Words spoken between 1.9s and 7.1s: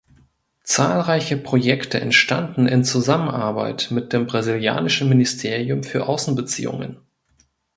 entstanden in Zusammenarbeit mit dem brasilianischen Ministerium für Außenbeziehungen.